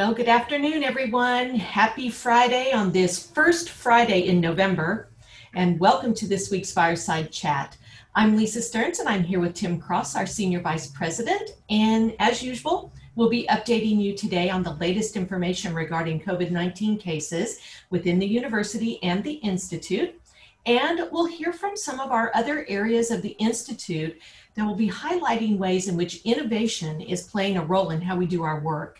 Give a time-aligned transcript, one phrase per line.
[0.00, 1.56] Well, good afternoon, everyone.
[1.56, 5.10] Happy Friday on this first Friday in November,
[5.52, 7.76] and welcome to this week's Fireside Chat.
[8.14, 11.50] I'm Lisa Stearns, and I'm here with Tim Cross, our Senior Vice President.
[11.68, 16.96] And as usual, we'll be updating you today on the latest information regarding COVID 19
[16.96, 17.58] cases
[17.90, 20.18] within the university and the Institute.
[20.64, 24.18] And we'll hear from some of our other areas of the Institute
[24.54, 28.24] that will be highlighting ways in which innovation is playing a role in how we
[28.24, 28.98] do our work.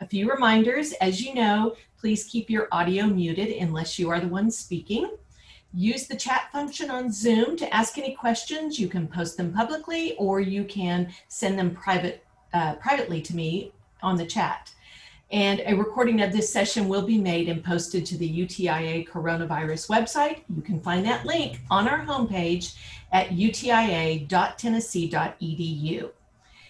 [0.00, 4.28] A few reminders, as you know, please keep your audio muted unless you are the
[4.28, 5.10] one speaking.
[5.72, 8.78] Use the chat function on Zoom to ask any questions.
[8.78, 13.72] You can post them publicly or you can send them private, uh, privately to me
[14.02, 14.70] on the chat.
[15.30, 19.88] And a recording of this session will be made and posted to the UTIA coronavirus
[19.88, 20.42] website.
[20.54, 22.74] You can find that link on our homepage
[23.12, 26.10] at utia.tennessee.edu.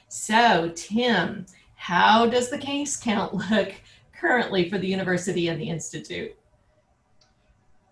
[0.08, 1.44] So, Tim,
[1.86, 3.72] how does the case count look
[4.12, 6.34] currently for the university and the institute?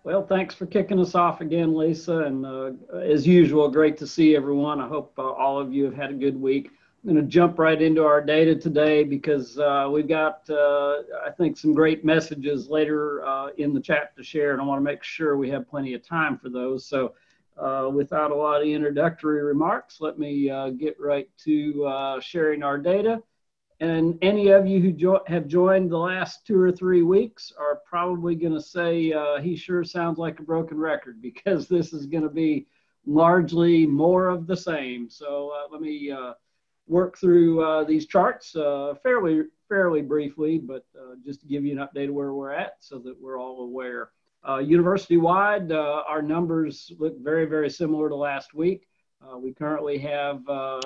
[0.03, 2.17] Well, thanks for kicking us off again, Lisa.
[2.17, 4.81] And uh, as usual, great to see everyone.
[4.81, 6.71] I hope uh, all of you have had a good week.
[7.05, 11.31] I'm going to jump right into our data today because uh, we've got, uh, I
[11.37, 14.83] think, some great messages later uh, in the chat to share, and I want to
[14.83, 16.85] make sure we have plenty of time for those.
[16.85, 17.13] So,
[17.57, 23.23] uh, without a lot of introductory remarks, let me get right to sharing our data.
[23.81, 27.81] And any of you who jo have joined the last two or three weeks are
[27.85, 32.05] probably going to say uh, he sure sounds like a broken record because this is
[32.05, 32.67] going to be
[33.05, 35.09] largely more of the same.
[35.09, 36.33] So uh, let me uh,
[36.87, 41.71] work through uh, these charts uh, fairly fairly briefly, but uh, just to give you
[41.71, 44.09] an update of where we're at so that we're all aware.
[44.61, 48.87] university wide, our numbers look very very similar to last week.
[49.25, 50.81] Uh, we currently have uh,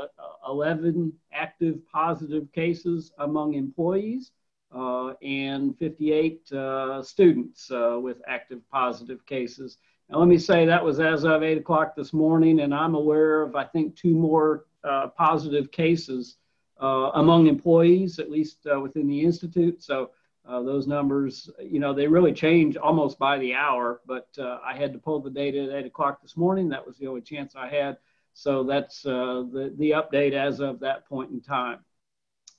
[0.48, 4.32] 11 active positive cases among employees
[4.74, 9.78] uh, and 58 uh, students uh, with active positive cases.
[10.10, 13.42] Now, let me say that was as of 8 o'clock this morning, and I'm aware
[13.42, 16.38] of, I think, two more uh, positive cases
[16.82, 19.84] among employees, at least within the Institute.
[19.84, 20.12] So
[20.48, 25.00] those numbers, you know, they really change almost by the hour, but I had to
[25.00, 26.70] pull the data at 8 o'clock this morning.
[26.70, 27.98] That was the only chance I had.
[28.34, 31.80] So that's uh, the, the update as of that point in time.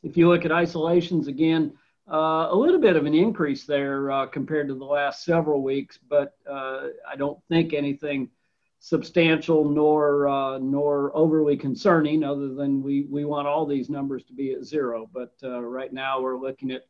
[0.03, 1.72] If you look at isolations again,
[2.10, 5.98] uh, a little bit of an increase there uh, compared to the last several weeks,
[6.09, 8.30] but uh, I don't think anything
[8.80, 14.32] substantial nor uh, nor overly concerning other than we, we want all these numbers to
[14.32, 15.09] be at zero.
[15.12, 16.86] But uh, right now we're looking at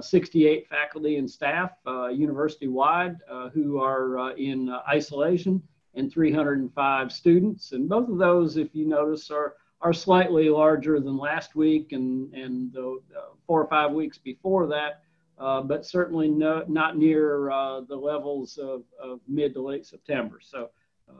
[0.00, 1.70] 68 faculty and staff
[2.10, 3.16] university wide
[3.52, 5.62] who are in isolation
[5.94, 7.72] and 305 students.
[7.72, 12.32] And both of those, if you notice, are, are slightly larger than last week and,
[12.34, 15.02] and the uh, four or five weeks before that,
[15.38, 20.38] uh, but certainly no, not near uh, the levels of, of mid to late September.
[20.40, 20.70] So
[21.08, 21.12] uh,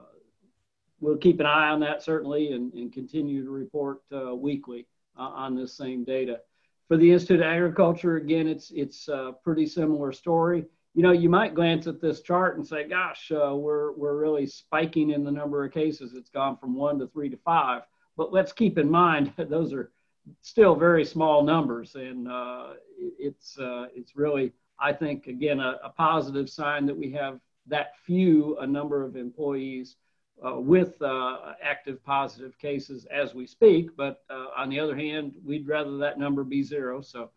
[1.01, 4.87] we'll keep an eye on that certainly and, and continue to report uh, weekly
[5.19, 6.41] uh, on this same data.
[6.89, 11.29] For the Institute of Agriculture, again, it's, it's a pretty similar story you know, you
[11.29, 15.31] might glance at this chart and say, gosh, uh, we're, we're really spiking in the
[15.31, 16.15] number of cases.
[16.15, 17.83] It's gone from one to three to five.
[18.17, 19.91] But let's keep in mind, those are
[20.41, 21.97] still very small numbers.
[21.97, 27.11] And uh, it's, uh, it's really, I think, again, a, a, positive sign that we
[27.13, 29.97] have that few, a number of employees
[30.47, 33.97] uh, with uh, active positive cases as we speak.
[33.97, 37.01] But uh, on the other hand, we'd rather that number be zero.
[37.01, 37.31] So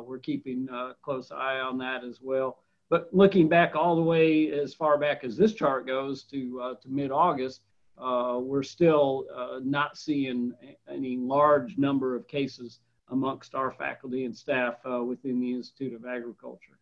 [0.00, 2.58] we're keeping a close eye on that as well.
[2.92, 6.74] But looking back all the way as far back as this chart goes to, uh,
[6.74, 7.62] to mid-August,
[7.96, 10.52] uh, we're still uh, not seeing
[10.86, 16.04] any large number of cases amongst our faculty and staff uh, within the Institute of
[16.04, 16.78] Agriculture.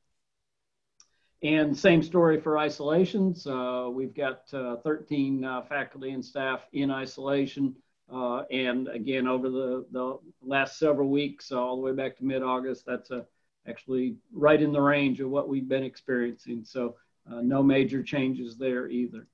[1.44, 3.46] And same story for isolations.
[3.46, 7.76] Uh, we've got uh, 13 faculty and staff in isolation.
[8.10, 13.12] and again, over the, the last several weeks, all the way back to mid-August, that's
[13.12, 13.24] a
[13.68, 16.64] actually right in the range of what we've been experiencing.
[16.64, 16.96] So
[17.30, 19.26] uh, no major changes there either.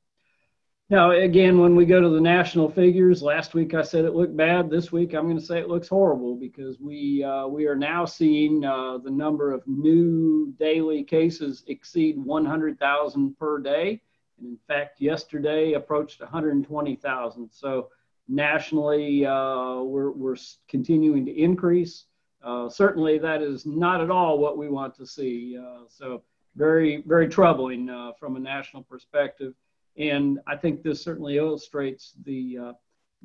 [0.89, 4.37] Now, again, when we go to the national figures, last week I said it looked
[4.37, 4.71] bad.
[4.71, 8.05] This week I'm going to say it looks horrible because we uh, we are now
[8.05, 14.01] seeing uh, the number of new daily cases exceed 100,000 per day,
[14.39, 17.51] and in fact, yesterday approached 120,000.
[17.51, 17.89] So
[18.29, 20.37] nationally, uh, we're we're
[20.69, 22.05] continuing to increase.
[22.47, 25.59] Uh, certainly, that is not at all what we want to see.
[25.59, 26.23] Uh, so,
[26.55, 29.53] very, very troubling uh, from a national perspective.
[29.99, 32.75] And I think this certainly illustrates the,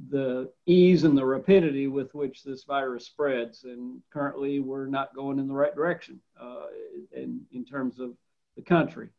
[0.09, 3.63] the ease and the rapidity with which this virus spreads.
[3.63, 6.65] And currently, we're not going in the right direction uh,
[7.11, 8.11] in, in terms of
[8.55, 9.09] the country.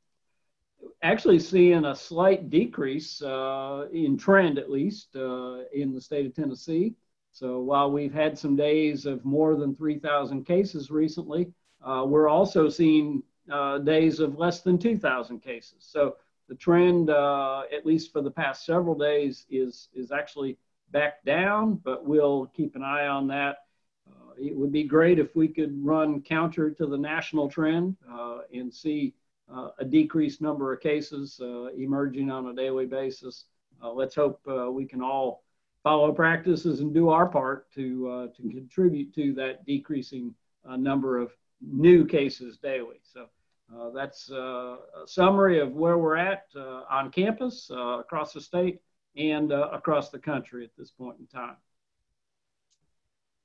[1.02, 6.34] Actually, seeing a slight decrease uh, in trend, at least uh, in the state of
[6.34, 6.94] Tennessee.
[7.32, 11.50] So while we've had some days of more than 3,000 cases recently,
[11.82, 15.78] uh, we're also seeing uh, days of less than 2,000 cases.
[15.80, 16.16] So
[16.48, 20.58] the trend, uh, at least for the past several days, is is actually
[20.90, 23.64] back down, but we'll keep an eye on that.
[24.06, 28.40] Uh, it would be great if we could run counter to the national trend uh,
[28.52, 29.14] and see
[29.50, 31.40] uh, a decreased number of cases
[31.78, 33.46] emerging on a daily basis.
[33.82, 34.38] let's hope
[34.70, 35.42] we can all
[35.82, 40.34] follow practices and do our part to to contribute to that decreasing
[40.66, 43.00] number of new cases daily.
[43.02, 43.26] So.
[43.74, 48.80] Uh, that's uh, a summary of where we're at uh, on campus across the state
[49.16, 51.56] and across the country at this point in time.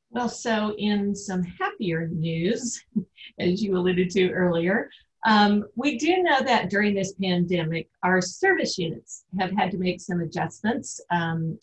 [0.10, 2.84] Well, so in some happier news,
[3.40, 4.90] as you alluded to earlier,
[5.26, 10.00] um, we do know that during this pandemic, our service units have had to make
[10.00, 11.60] some adjustments, um,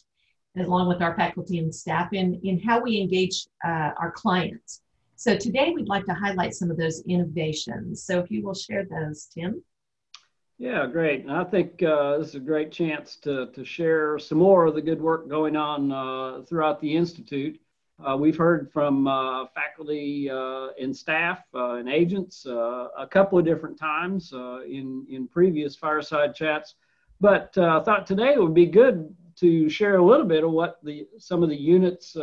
[0.59, 4.83] along with our faculty and staff, in, in how we engage uh, our clients.
[5.17, 8.03] So today we'd like to highlight some of those innovations.
[8.03, 9.63] So if you will share those, Tim.
[10.59, 11.23] Yeah, great.
[11.23, 14.75] And I think uh, this is a great chance to, to share some more of
[14.75, 17.61] the good work going on uh, throughout the Institute.
[18.05, 23.45] Uh, we've heard from uh, faculty uh, and staff uh, and agents a couple of
[23.45, 26.75] different times in, in previous fireside chats,
[27.21, 30.79] but I thought today it would be good to share a little bit of what
[30.83, 32.17] the some of the units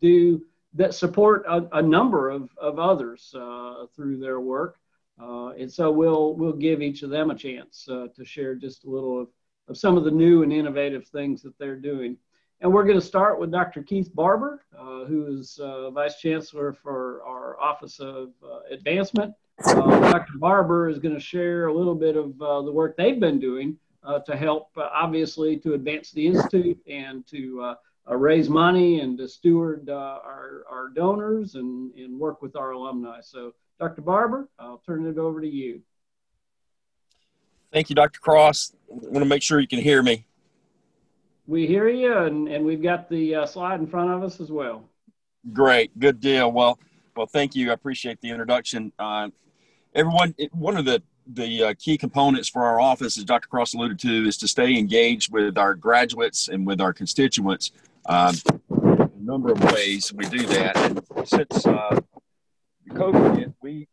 [0.00, 0.42] do
[0.76, 4.78] that support a, a number of, of others uh, through their work.
[5.20, 8.84] Uh, and so we'll, we'll give each of them a chance uh, to share just
[8.84, 9.28] a little of,
[9.68, 12.16] of some of the new and innovative things that they're doing.
[12.60, 13.82] And we're going to start with Dr.
[13.82, 19.34] Keith Barber, uh, who is uh, Vice Chancellor for our Office of uh, Advancement.
[19.64, 20.34] Dr.
[20.36, 23.78] Barber is going to share a little bit of the work they've been doing
[24.20, 27.74] to help, obviously, to advance the Institute and to
[28.08, 32.70] uh, raise money and to steward uh, our, our donors and, and work with our
[32.70, 33.20] alumni.
[33.20, 34.02] So, Dr.
[34.02, 35.82] Barber, I'll turn it over to you.
[37.72, 38.20] Thank you, Dr.
[38.20, 38.72] Cross.
[38.90, 40.26] I want to make sure you can hear me.
[41.46, 44.50] We hear you, and, and we've got the uh, slide in front of us as
[44.50, 44.88] well.
[45.52, 46.50] Great, good deal.
[46.50, 46.78] Well,
[47.16, 47.70] well, thank you.
[47.70, 48.92] I appreciate the introduction.
[48.98, 49.28] Uh,
[49.94, 53.48] everyone, one of the the uh, key components for our office, as Dr.
[53.48, 57.72] Cross alluded to, is to stay engaged with our graduates and with our constituents
[58.08, 58.34] um,
[58.70, 60.76] a number of ways we do that.
[60.76, 62.00] And since uh,
[62.90, 63.88] COVID hit, we.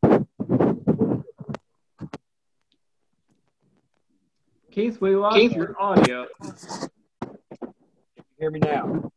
[4.72, 5.54] Keith, we lost Keith.
[5.54, 6.26] your audio.
[8.40, 9.12] hear me now?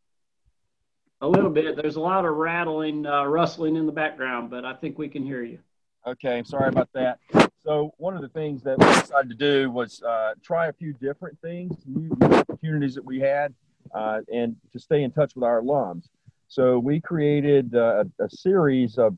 [1.22, 1.76] A little bit.
[1.76, 5.24] There's a lot of rattling, uh, rustling in the background, but I think we can
[5.24, 5.58] hear you.
[6.06, 7.18] Okay, sorry about that.
[7.66, 10.92] So one of the things that we decided to do was uh, try a few
[10.92, 13.52] different things, new opportunities that we had
[13.92, 16.04] uh, and to stay in touch with our alums.
[16.46, 19.16] So we created uh, a, series of,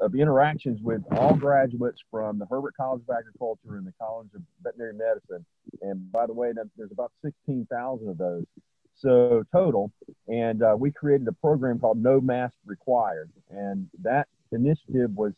[0.00, 4.40] of interactions with all graduates from the Herbert College of Agriculture and the College of
[4.62, 5.44] Veterinary Medicine.
[5.82, 8.46] And by the way, there's about 16,000 of those.
[8.96, 9.92] So total,
[10.26, 15.32] and uh, we created a program called No Mask Required, and that initiative was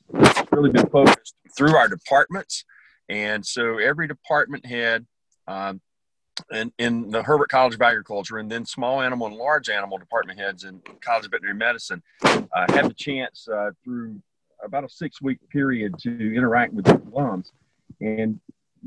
[0.50, 2.64] really been focused through our departments,
[3.08, 5.06] and so every department head
[5.46, 5.80] um,
[6.50, 10.38] in, in the Herbert College of Agriculture, and then small animal and large animal department
[10.38, 12.40] heads in College of Veterinary Medicine uh,
[12.72, 14.20] had the chance uh, through
[14.64, 17.50] about a six week period to interact with the alums.
[18.00, 18.40] And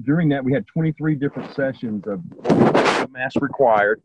[0.03, 4.01] during that, we had 23 different sessions of Mask Required,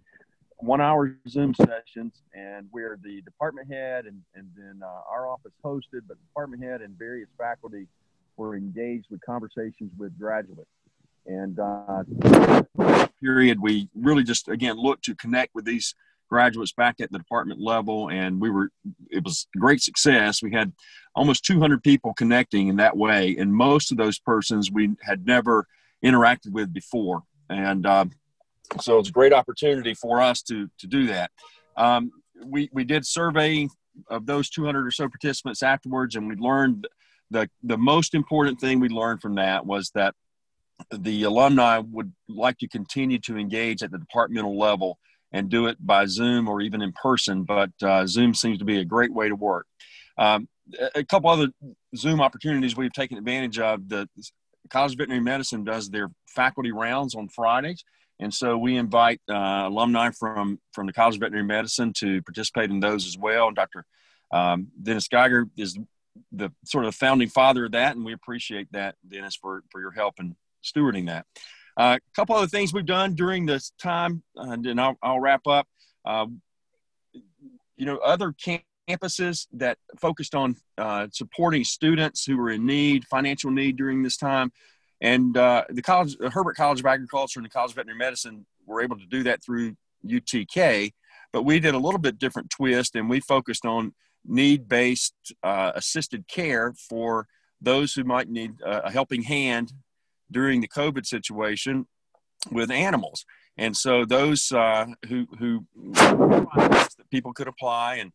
[0.62, 5.52] one hour Zoom sessions, and where the department head and, and then uh, our office
[5.64, 7.86] hosted, but department head and various faculty
[8.36, 10.68] were engaged with conversations with graduates.
[11.26, 12.02] And uh,
[13.20, 15.94] period, we really just again looked to connect with these
[16.28, 18.70] graduates back at the department level, and we were
[19.10, 20.42] it was great success.
[20.42, 20.72] We had
[21.14, 25.66] almost 200 people connecting in that way, and most of those persons we had never
[26.04, 28.06] interacted with before, and uh,
[28.80, 31.30] so it's a great opportunity for us to to do that.
[31.76, 32.10] Um,
[32.44, 33.68] we we did survey
[34.08, 36.86] of those 200 or so participants afterwards, and we learned
[37.30, 40.14] the the most important thing we learned from that was that
[40.90, 44.98] the alumni would like to continue to engage at the departmental level
[45.32, 48.80] and do it by Zoom or even in person, but uh, Zoom seems to be
[48.80, 49.66] a great way to work.
[50.18, 50.48] Um,
[50.94, 51.48] a couple other
[51.96, 53.88] Zoom opportunities we've taken advantage of.
[53.88, 54.08] The
[54.70, 57.84] College of Veterinary Medicine does their faculty rounds on Fridays,
[58.20, 62.70] And so we invite uh, alumni from, from the College of Veterinary Medicine to participate
[62.70, 63.50] in those as well.
[63.50, 63.84] Dr.
[64.30, 65.78] Um, Dennis Geiser is
[66.30, 69.90] the sort of founding father of that, and we appreciate that, Dennis, for, for your
[69.90, 71.24] help in stewarding that.
[71.76, 75.46] Uh, a couple other things we've done during this time, and then I'll, I'll wrap
[75.46, 75.66] up.
[76.04, 76.26] Uh,
[77.76, 78.34] you know, other
[78.88, 84.18] campuses that focused on uh, supporting students who were in need, financial need during this
[84.18, 84.52] time.
[85.00, 88.46] And uh, the college, the Herbert College of Agriculture and the College of Veterinary Medicine
[88.66, 89.76] were able to do that through
[90.06, 90.92] UTK.
[91.32, 93.94] But we did a little bit different twist, and we focused on
[94.26, 97.26] need-based uh, assisted care for
[97.60, 99.72] those who might need a helping hand
[100.30, 101.86] during the COVID situation
[102.50, 103.24] with animals.
[103.56, 108.12] And so those uh, who who that people could apply and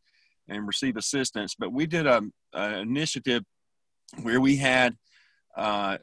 [0.47, 1.55] and receive assistance.
[1.57, 2.21] But we did a,
[2.53, 3.43] an initiative
[4.21, 4.95] where we had
[5.55, 5.97] uh,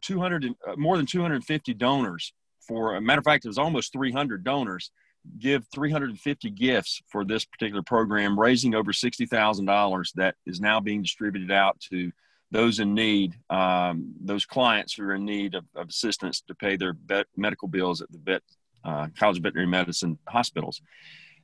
[0.00, 2.32] 200 uh, more than 250 donors.
[2.66, 4.90] For a matter of fact, it was almost 300 donors
[5.38, 11.50] give 350 gifts for this particular program, raising over $60,000 that is now being distributed
[11.50, 12.12] out to
[12.50, 16.76] those in need, um, those clients who are in need of, of assistance to pay
[16.76, 18.42] their vet, medical bills at the vet,
[18.84, 20.82] uh, College of Veterinary Medicine hospitals.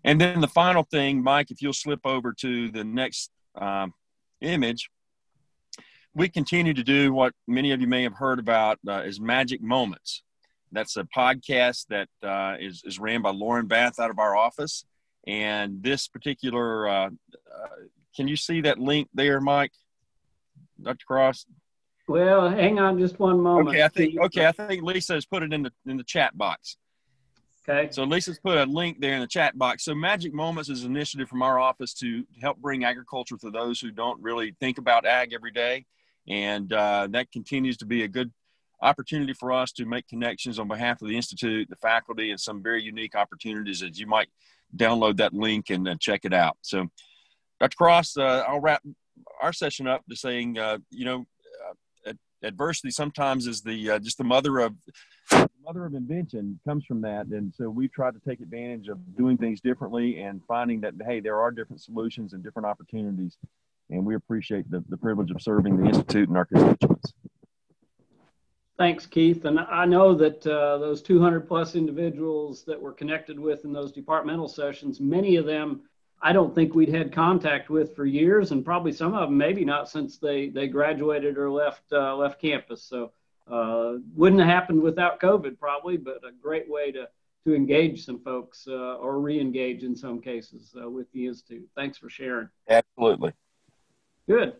[0.04, 3.94] And then the final thing, Mike, if you'll slip over to the next um,
[4.40, 4.90] image,
[6.18, 9.62] we continue to do what many of you may have heard about uh, is Magic
[9.62, 10.24] Moments.
[10.72, 14.84] That's a podcast that uh, is is ran by Lauren Bath out of our office.
[15.26, 17.68] And this particular, uh, uh
[18.16, 19.70] can you see that link there, Mike?
[20.82, 21.04] Dr.
[21.06, 21.46] Cross?
[22.08, 23.68] Well, hang on just one moment.
[23.68, 26.36] Okay, I think okay, I think Lisa has put it in the in the chat
[26.36, 26.78] box.
[27.68, 27.90] Okay.
[27.92, 29.84] So Lisa's put a link there in the chat box.
[29.84, 33.78] So Magic Moments is an initiative from our office to help bring agriculture to those
[33.78, 35.84] who don't really think about ag every day,
[36.28, 38.30] and uh, that continues to be a good
[38.80, 42.62] opportunity for us to make connections on behalf of the institute, the faculty, and some
[42.62, 44.28] very unique opportunities that you might
[44.76, 46.56] download that link and uh, check it out.
[46.62, 46.86] So,
[47.60, 47.76] Dr.
[47.76, 48.82] Cross, uh, I'll wrap
[49.42, 51.26] our session up to saying, uh, you know,
[52.06, 54.74] uh, adversity sometimes is the uh, just the mother of
[55.30, 58.98] the mother of invention comes from that, and so we've tried to take advantage of
[59.16, 63.36] doing things differently and finding that hey, there are different solutions and different opportunities,
[63.90, 67.12] and we appreciate the, the privilege of serving the institute and our constituents.
[68.76, 69.44] Thanks, Keith.
[69.44, 73.90] And I know that uh, those 200 plus individuals that were connected with in those
[73.90, 75.82] departmental sessions, many of them
[76.20, 79.64] I don't think we'd had contact with for years, and probably some of them maybe
[79.64, 82.82] not since they they graduated or left uh, left campus.
[82.82, 83.12] So
[83.50, 87.08] uh, wouldn't have happened without COVID, probably, but a great way to
[87.44, 91.68] to engage some folks uh, or re-engage in some cases uh, with the institute.
[91.76, 92.48] Thanks for sharing.
[92.68, 93.32] Absolutely.
[94.28, 94.56] Good.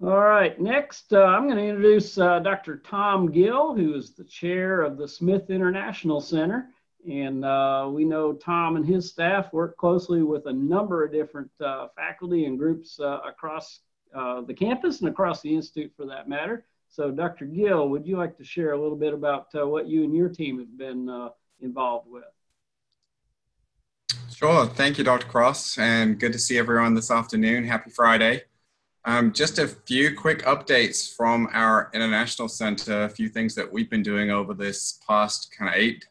[0.00, 2.76] All right, next uh, I'm going to introduce uh, Dr.
[2.76, 6.68] Tom Gill, who is the chair of the Smith International Center.
[7.10, 11.50] And uh, we know Tom and his staff work closely with a number of different
[11.60, 13.80] uh, faculty and groups uh, across
[14.14, 16.66] uh, the campus and across the Institute for that matter.
[16.88, 17.46] So Dr.
[17.46, 20.60] Gill, would you like to share a little bit about what you and your team
[20.60, 22.35] have been involved with?
[24.36, 24.66] Sure.
[24.66, 25.26] Thank you, Dr.
[25.26, 27.64] Cross, and good to see everyone this afternoon.
[27.64, 28.42] Happy Friday.
[29.06, 33.88] Um, just a few quick updates from our International Center, a few things that we've
[33.88, 36.04] been doing over this past kind of eight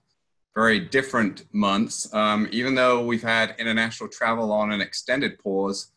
[0.56, 2.12] very different months.
[2.14, 5.92] Um, even though we've had international travel on an extended pause,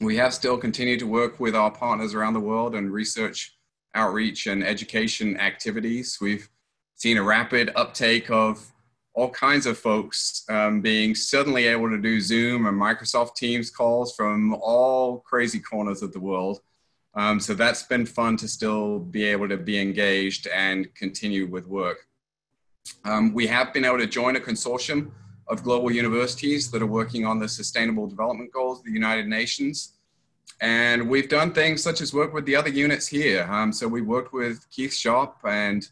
[0.00, 3.56] we have still continued to work with our partners around the world and research
[3.94, 6.18] outreach and education activities.
[6.20, 6.48] We've
[6.94, 8.70] seen a rapid uptake of
[9.18, 14.14] all kinds of folks um, being suddenly able to do Zoom and Microsoft Teams calls
[14.14, 16.60] from all crazy corners of the world.
[17.14, 21.66] Um, so that's been fun to still be able to be engaged and continue with
[21.66, 21.98] work.
[23.04, 25.10] Um, we have been able to join a consortium
[25.48, 29.94] of global universities that are working on the Sustainable Development Goals of the United Nations.
[30.60, 33.48] And we've done things such as work with the other units here.
[33.50, 35.84] Um, so we worked with Keith Shop and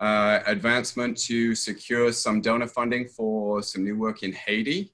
[0.00, 4.92] uh, advancement to secure some donor funding for some new work in Haiti.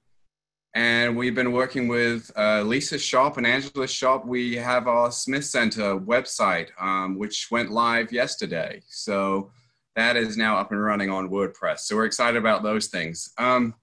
[0.74, 4.26] And we've been working with uh, Lisa's shop and Angela shop.
[4.26, 8.82] We have our Smith Center website, um, which went live yesterday.
[8.88, 9.50] So
[9.94, 11.80] that is now up and running on WordPress.
[11.80, 13.32] So we're excited about those things.
[13.38, 13.74] Um,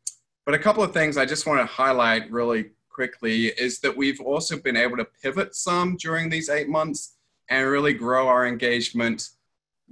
[0.45, 4.21] but a couple of things I just want to highlight really quickly is that we've
[4.21, 7.15] also been able to pivot some during these eight months
[7.49, 9.29] and really grow our engagement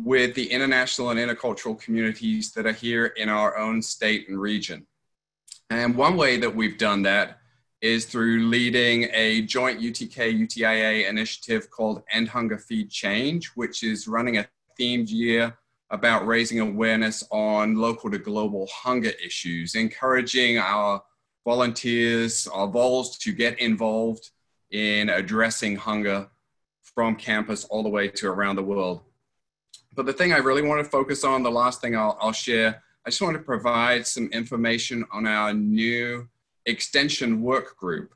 [0.03, 4.85] with the international and intercultural communities that are here in our own state and region.
[5.69, 7.37] And one way that we've done that
[7.81, 14.07] is through leading a joint UTK UTIA initiative called End Hunger Feed Change, which is
[14.07, 14.47] running a
[14.79, 15.57] themed year
[15.89, 21.01] about raising awareness on local to global hunger issues, encouraging our
[21.45, 24.29] volunteers, our vols to get involved
[24.71, 26.29] in addressing hunger
[26.95, 29.01] from campus all the way to around the world.
[29.93, 32.81] But the thing I really want to focus on, the last thing I'll, I'll share,
[33.05, 36.29] I just want to provide some information on our new
[36.65, 38.13] extension work group.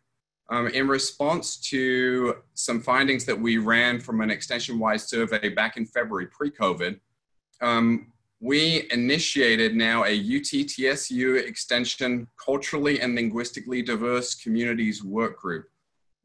[0.49, 5.87] Um, in response to some findings that we ran from an extension-wide survey back in
[5.87, 6.99] February pre-COVID,
[7.61, 15.65] um, we initiated now a UTTSU extension culturally and linguistically diverse communities work group,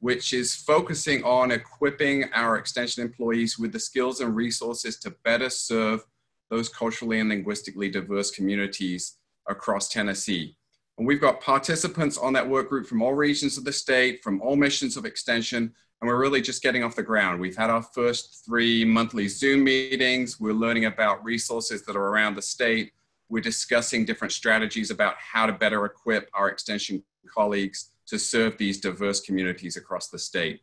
[0.01, 5.51] which is focusing on equipping our extension employees with the skills and resources to better
[5.51, 6.05] serve
[6.51, 10.57] those culturally and linguistically diverse communities across Tennessee.
[10.99, 14.41] And we've got participants on that work group from all regions of the state, from
[14.43, 17.41] all missions of extension, and we're really just getting off the ground.
[17.41, 20.41] We've had our first three monthly Zoom meetings.
[20.41, 22.93] We're learning about resources that are around the state.
[23.29, 27.03] We're discussing different strategies about how to better equip our extension
[27.33, 30.61] colleagues to serve these diverse communities across the state.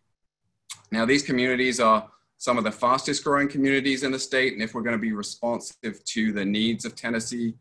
[0.91, 4.73] Now, these communities are some of the fastest growing communities in the state, and if
[4.73, 7.55] we're going to be responsive to the needs of Tennessee,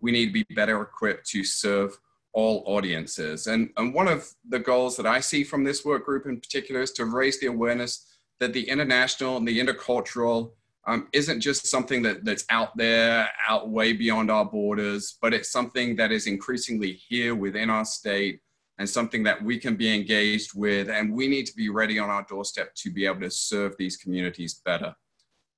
[0.00, 1.98] we need to be better equipped to serve
[2.32, 3.46] all audiences.
[3.46, 6.80] And, and one of the goals that I see from this work group in particular
[6.80, 8.06] is to raise the awareness
[8.40, 10.52] that the international and the intercultural
[10.86, 15.50] um, isn't just something that, that's out there, out way beyond our borders, but it's
[15.50, 18.40] something that is increasingly here within our state
[18.82, 20.90] and something that we can be engaged with.
[20.90, 23.96] And we need to be ready on our doorstep to be able to serve these
[23.96, 24.92] communities better.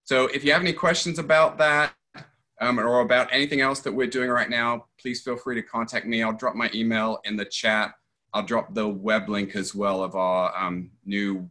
[0.03, 1.95] So if you have any questions about that,
[2.61, 6.05] um, or about anything else that we're doing right now, please feel free to contact
[6.07, 6.23] me.
[6.23, 7.95] I'll drop my email in the chat.
[8.35, 11.49] I'll drop the web link as well of our um, new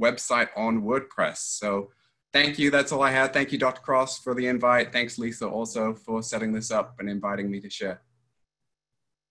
[0.00, 1.36] website on WordPress.
[1.36, 1.90] So
[2.32, 2.72] thank you.
[2.72, 3.32] That's all I had.
[3.32, 3.80] Thank you, Dr.
[3.80, 4.92] Cross, for the invite.
[4.92, 8.02] Thanks, Lisa, also for setting this up and inviting me to share.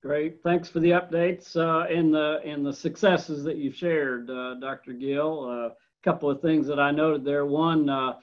[0.01, 0.41] Great.
[0.41, 4.93] Thanks for the updates uh, and the and the successes that you've shared, uh, Dr.
[4.93, 5.45] Gill.
[5.45, 5.69] A uh,
[6.03, 7.45] couple of things that I noted there.
[7.45, 8.13] One, uh,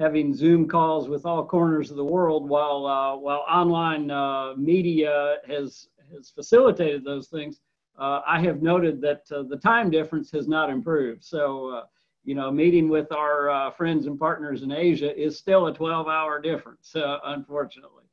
[0.00, 5.36] having Zoom calls with all corners of the world, while uh, while online uh, media
[5.46, 7.60] has has facilitated those things.
[8.00, 11.24] I have noted that the time difference has not improved.
[11.24, 11.82] So,
[12.24, 16.92] you know, meeting with our friends and partners in Asia is still a 12-hour difference,
[16.94, 18.07] unfortunately.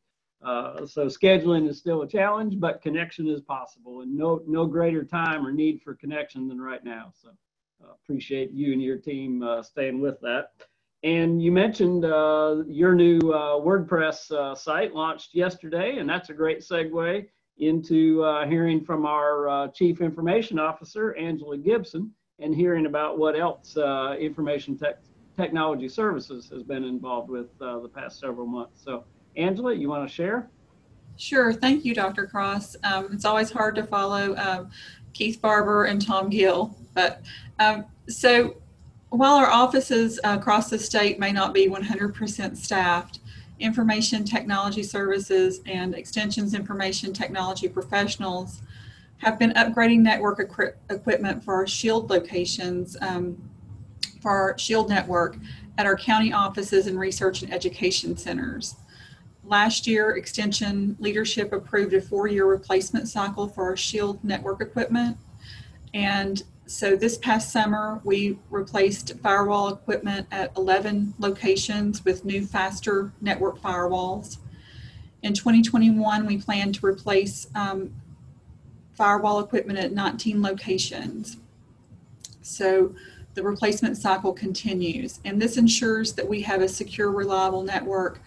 [0.85, 5.45] So scheduling is still a challenge, but connection is possible, and no no greater time
[5.45, 7.11] or need for connection than right now.
[7.13, 7.29] So,
[8.03, 10.51] appreciate you and your team staying with that.
[11.05, 16.33] And you mentioned uh, your new uh, WordPress uh, site launched yesterday, and that's a
[16.33, 17.27] great segue
[17.59, 23.37] into uh, hearing from our uh, Chief Information Officer, Angela Gibson, and hearing about what
[23.39, 24.95] else uh, Information Tech
[25.37, 28.83] Technology Services has been involved with the past several months.
[28.83, 29.03] So,
[29.37, 30.49] Angela, you want to share?
[31.17, 31.53] Sure.
[31.53, 32.27] Thank you, Dr.
[32.27, 32.75] Cross.
[32.83, 34.69] Um, it's always hard to follow um,
[35.13, 37.21] Keith Barber and Tom Gill, but
[37.59, 38.57] um, so
[39.09, 43.19] while our offices across the state may not be 100% staffed,
[43.59, 48.61] information technology services and extensions information technology professionals
[49.17, 53.37] have been upgrading network equi- equipment for our shield locations um,
[54.21, 55.37] for our shield network
[55.77, 58.75] at our county offices and research and education centers
[59.45, 65.17] last year extension leadership approved a four-year replacement cycle for our shield network equipment
[65.93, 73.13] and so this past summer, we replaced firewall equipment at 11 locations with new faster
[73.21, 74.37] network firewalls.
[75.21, 77.93] In 2021, we plan to replace um,
[78.93, 81.37] firewall equipment at 19 locations.
[82.41, 82.95] So
[83.35, 85.19] the replacement cycle continues.
[85.23, 88.21] And this ensures that we have a secure, reliable network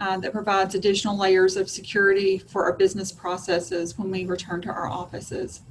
[0.00, 4.68] uh, that provides additional layers of security for our business processes when we return to
[4.68, 5.62] our offices.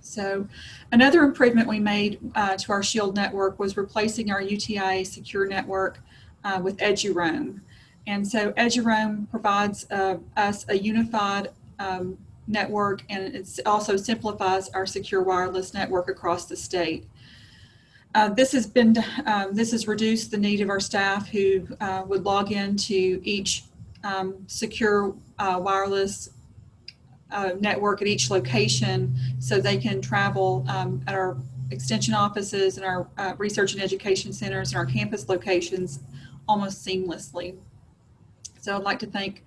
[0.00, 0.48] So
[0.90, 6.00] another improvement we made uh, to our Shield network was replacing our UTIA secure network
[6.42, 7.60] uh, with EduRoam.
[8.06, 14.86] And so EduRoam provides uh, us a unified um, network and it also simplifies our
[14.86, 17.06] secure wireless network across the state.
[18.14, 18.96] Uh, this has been
[19.26, 23.64] um, this has reduced the need of our staff who uh, would log into each
[24.02, 26.30] um, secure uh, wireless
[27.30, 31.36] uh, network at each location so they can travel um, at our
[31.70, 36.00] extension offices and our uh, research and education centers and our campus locations
[36.48, 37.54] almost seamlessly.
[38.60, 39.44] So I'd like to thank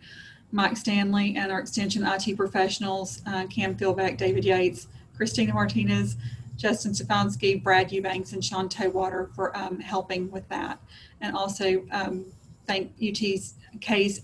[0.53, 6.15] Mike Stanley and our extension IT professionals, Cam Philbeck, David Yates, Christina Martinez,
[6.55, 10.79] Justin Stefanski, Brad Eubanks, and Sean Towwater for um, helping with that.
[11.21, 12.25] And also um,
[12.67, 14.21] thank UT's K's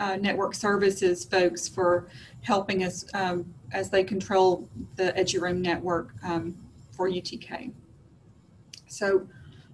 [0.00, 2.08] uh, network services folks for
[2.42, 6.56] helping us um, as they control the EduRoam network um,
[6.92, 7.72] for UTK.
[8.86, 9.26] So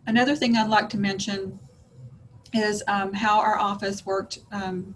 [0.07, 1.59] another thing I'd like to mention
[2.53, 4.95] is um, how our office worked um,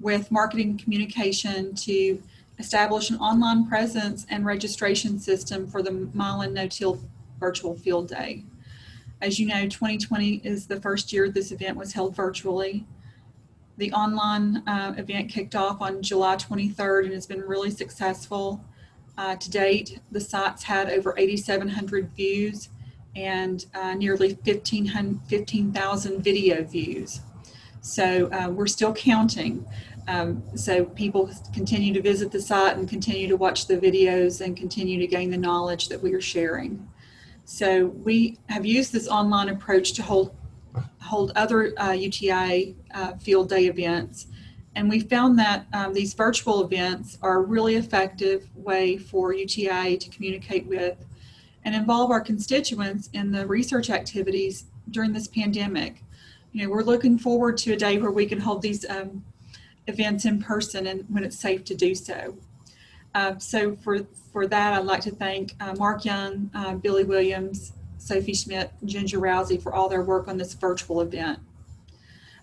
[0.00, 2.22] with marketing communication to
[2.62, 7.00] establish an online presence and registration system for the Milan No-Till
[7.40, 8.44] virtual field day.
[9.20, 12.86] As you know, 2020 is the first year this event was held virtually.
[13.78, 18.64] The online uh, event kicked off on July 23rd and has been really successful.
[19.18, 22.68] Uh, to date, the site's had over 8,700 views
[23.16, 27.22] and uh, nearly 15,000 15, video views.
[27.80, 29.66] So uh, we're still counting.
[30.08, 34.56] Um, so people continue to visit the site and continue to watch the videos and
[34.56, 36.88] continue to gain the knowledge that we are sharing.
[37.44, 40.34] So we have used this online approach to hold
[41.00, 44.26] hold other uh, UTI uh, field day events,
[44.74, 49.98] and we found that um, these virtual events are a really effective way for UTI
[49.98, 51.04] to communicate with
[51.64, 56.02] and involve our constituents in the research activities during this pandemic.
[56.52, 59.24] You know, we're looking forward to a day where we can hold these um,
[59.86, 62.36] events in person and when it's safe to do so.
[63.14, 64.00] Uh, so for,
[64.32, 69.18] for that, I'd like to thank uh, Mark Young, uh, Billy Williams, Sophie Schmidt, Ginger
[69.18, 71.38] Rowsey for all their work on this virtual event.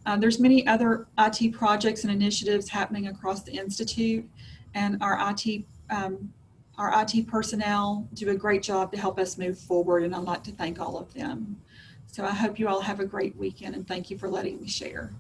[0.06, 4.28] Uh, there's many other IT projects and initiatives happening across the Institute
[4.74, 6.32] and our IT um,
[6.78, 10.44] our IT personnel do a great job to help us move forward and I'd like
[10.44, 11.60] to thank all of them.
[12.08, 14.68] So I hope you all have a great weekend and thank you for letting me
[14.68, 15.12] share.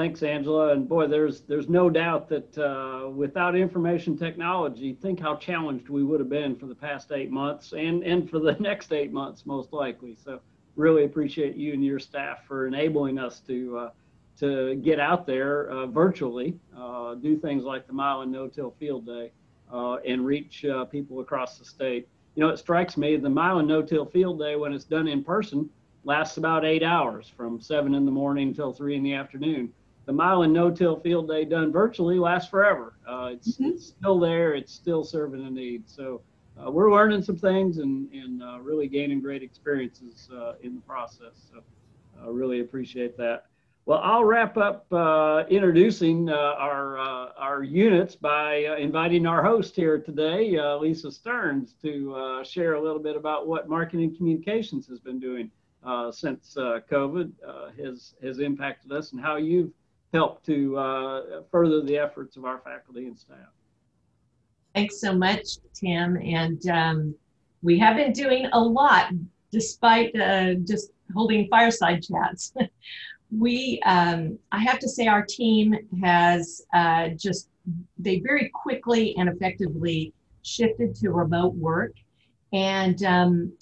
[0.00, 0.72] Thanks, Angela.
[0.72, 6.02] And boy, there's there's no doubt that uh, without information technology, think how challenged we
[6.02, 9.44] would have been for the past eight months and and for the next eight months,
[9.44, 10.16] most likely.
[10.24, 10.40] So
[10.74, 13.90] really appreciate you and your staff for enabling us to uh,
[14.38, 19.32] to get out there uh, virtually, uh, do things like the Milan No-Till Field Day,
[19.70, 22.08] uh, and reach uh, people across the state.
[22.36, 25.68] You know, it strikes me the Milan No-Till Field Day when it's done in person
[26.04, 29.70] lasts about eight hours, from seven in the morning until three in the afternoon
[30.10, 32.94] the Milan no-till field day done virtually lasts forever.
[33.06, 33.66] Uh, it's, mm-hmm.
[33.66, 34.54] it's, still there.
[34.54, 35.88] It's still serving a need.
[35.88, 36.20] So
[36.60, 40.80] uh, we're learning some things and, and uh, really gaining great experiences uh, in the
[40.80, 41.46] process.
[41.52, 41.62] So
[42.20, 43.46] I really appreciate that.
[43.86, 46.98] Well, I'll wrap up uh, introducing uh, our,
[47.38, 53.14] our units by inviting our host here today, Lisa Stearns, to share a little bit
[53.14, 55.52] about what marketing communications has been doing
[56.10, 57.30] since COVID
[57.80, 59.70] has, has impacted us and how you've
[60.12, 63.36] help to uh, further the efforts of our faculty and staff.
[64.74, 66.16] Thanks so much, Tim.
[66.16, 67.14] And um,
[67.62, 69.12] we have been doing a lot
[69.50, 72.52] despite uh, just holding fireside chats.
[73.36, 77.48] we, um, I have to say, our team has uh, just,
[77.98, 81.92] they very quickly and effectively shifted to remote work.
[82.52, 83.52] And um,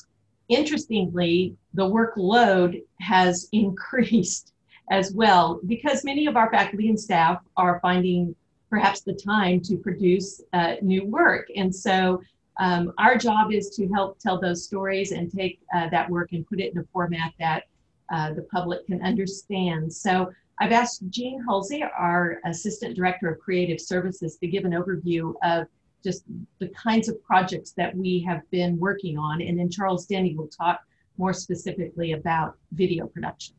[0.48, 4.52] interestingly, the workload has increased
[4.90, 8.34] as well, because many of our faculty and staff are finding
[8.70, 11.48] perhaps the time to produce uh, new work.
[11.56, 12.22] And so
[12.58, 16.46] um, our job is to help tell those stories and take uh, that work and
[16.46, 17.64] put it in a format that
[18.12, 19.92] uh, the public can understand.
[19.92, 25.34] So I've asked Jean Halsey, our Assistant Director of Creative Services, to give an overview
[25.42, 25.66] of
[26.02, 26.24] just
[26.58, 29.40] the kinds of projects that we have been working on.
[29.40, 30.80] And then Charles Denny will talk
[31.16, 33.54] more specifically about video production.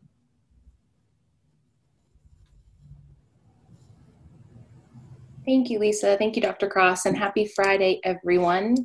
[5.50, 6.16] Thank you, Lisa.
[6.16, 6.68] Thank you, Dr.
[6.68, 8.76] Cross, and happy Friday, everyone.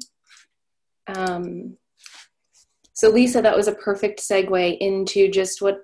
[1.14, 1.76] Um,
[2.94, 5.80] so, Lisa, that was a perfect segue into just what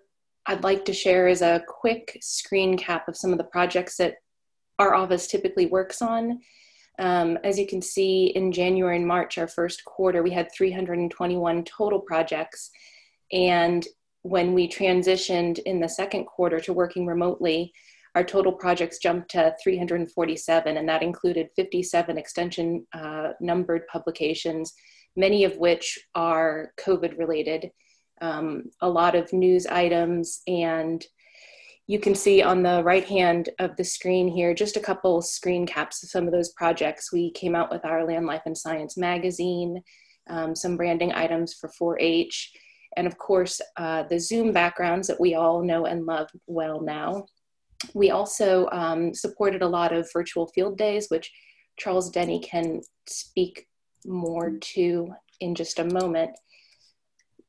[0.47, 4.15] I'd like to share is a quick screen cap of some of the projects that
[4.79, 6.41] our office typically works on.
[6.99, 11.65] Um, as you can see, in January and March, our first quarter, we had 321
[11.65, 12.71] total projects.
[13.33, 13.87] And
[14.23, 17.71] when we transitioned in the second quarter to working remotely,
[18.15, 24.73] our total projects jumped to 347, and that included 57 extension uh, numbered publications,
[25.17, 27.71] many of which are COVID related.
[28.21, 31.05] Um, a lot of news items, and
[31.87, 35.67] you can see on the right hand of the screen here just a couple screen
[35.67, 37.13] caps of some of those projects.
[37.13, 39.83] We came out with our Land, Life, and Science magazine,
[40.29, 42.53] um, some branding items for 4 H,
[42.97, 47.25] and of course, uh, the Zoom backgrounds that we all know and love well now.
[47.95, 51.33] We also um, supported a lot of virtual field days, which
[51.79, 53.67] Charles Denny can speak
[54.05, 56.31] more to in just a moment.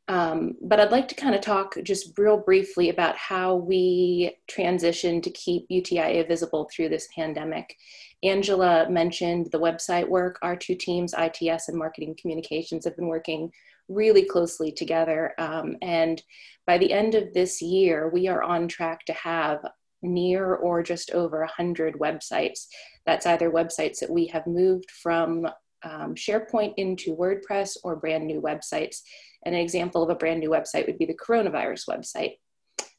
[0.08, 5.24] Um, but I'd like to kind of talk just real briefly about how we transitioned
[5.24, 7.78] to keep UTIA visible through this pandemic.
[8.24, 10.38] Angela mentioned the website work.
[10.42, 13.52] Our two teams, ITS and Marketing Communications, have been working
[13.88, 15.34] really closely together.
[15.38, 16.22] Um, and
[16.68, 19.60] by the end of this year, we are on track to have
[20.02, 22.68] near or just over 100 websites.
[23.06, 25.48] That's either websites that we have moved from
[25.84, 28.98] um, SharePoint into WordPress or brand new websites.
[29.46, 32.34] And an example of a brand new website would be the coronavirus website.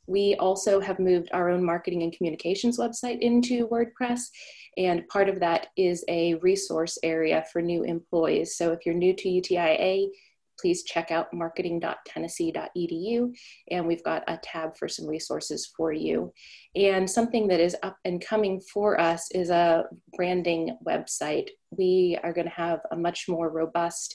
[0.06, 4.22] We also have moved our own marketing and communications website into WordPress.
[4.76, 8.56] And part of that is a resource area for new employees.
[8.56, 10.08] So if you're new to UTIA,
[10.60, 13.32] please check out marketing.tennessee.edu
[13.70, 16.32] and we've got a tab for some resources for you.
[16.74, 19.84] And something that is up and coming for us is a
[20.16, 21.48] branding website.
[21.70, 24.14] We are going to have a much more robust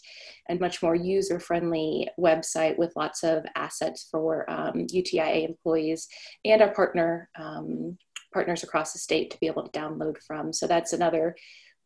[0.49, 6.07] and much more user friendly website with lots of assets for um, UTIA employees
[6.45, 7.29] and our partner.
[7.37, 7.97] Um,
[8.33, 10.53] partners across the state to be able to download from.
[10.53, 11.35] So that's another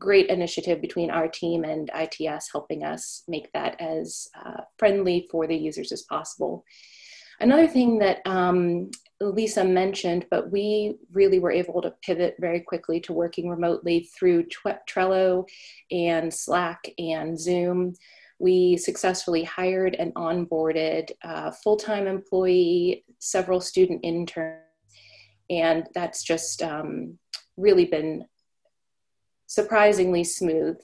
[0.01, 5.45] great initiative between our team and ITS helping us make that as uh, friendly for
[5.45, 6.65] the users as possible.
[7.39, 12.99] Another thing that um, Lisa mentioned, but we really were able to pivot very quickly
[13.01, 14.47] to working remotely through
[14.89, 15.47] Trello
[15.91, 17.93] and Slack and Zoom.
[18.39, 24.61] We successfully hired and onboarded a full time employee, several student interns,
[25.49, 27.19] and that's just um,
[27.55, 28.25] really been
[29.51, 30.77] surprisingly smooth.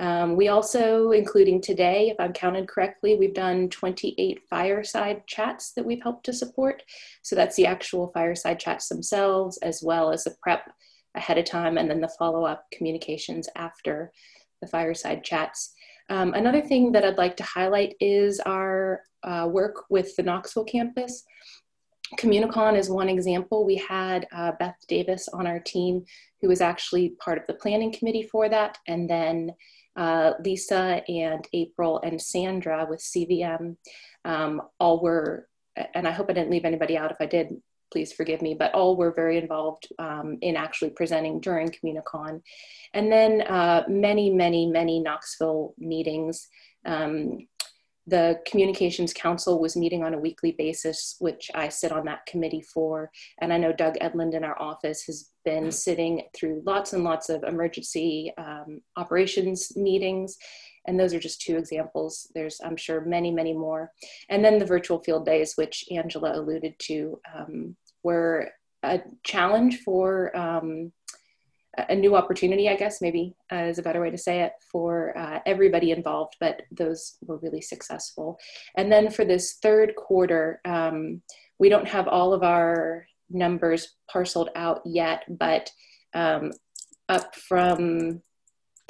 [0.00, 5.84] Um, we also, including today, if I'm counted correctly, we've done 28 fireside chats that
[5.84, 6.82] we've helped to support.
[7.22, 10.72] So that's the actual fireside chats themselves, as well as the prep
[11.14, 14.10] ahead of time and then the follow up communications after
[14.62, 15.74] the fireside chats.
[16.08, 20.64] Um, another thing that I'd like to highlight is our uh, work with the Knoxville
[20.64, 21.24] campus.
[22.16, 23.64] Communicon is one example.
[23.64, 26.04] We had uh, Beth Davis on our team,
[26.40, 29.54] who was actually part of the planning committee for that, and then
[29.96, 33.76] uh, Lisa and April and Sandra with CVM
[34.24, 35.48] um, all were,
[35.94, 37.10] and I hope I didn't leave anybody out.
[37.10, 37.60] If I did,
[37.92, 42.42] please forgive me, but all were very involved um, in actually presenting during Communicon.
[42.92, 46.48] And then uh, many, many, many Knoxville meetings.
[46.84, 47.46] Um,
[48.06, 52.62] the Communications Council was meeting on a weekly basis, which I sit on that committee
[52.62, 53.10] for.
[53.40, 57.28] And I know Doug Edlund in our office has been sitting through lots and lots
[57.30, 60.36] of emergency um, operations meetings.
[60.86, 62.30] And those are just two examples.
[62.34, 63.90] There's, I'm sure, many, many more.
[64.28, 68.50] And then the virtual field days, which Angela alluded to, um, were
[68.82, 70.92] a challenge for um,
[71.76, 75.16] a new opportunity, I guess, maybe uh, is a better way to say it, for
[75.16, 78.38] uh, everybody involved, but those were really successful.
[78.76, 81.22] And then for this third quarter, um,
[81.58, 85.70] we don't have all of our numbers parceled out yet, but
[86.14, 86.52] um,
[87.08, 88.22] up from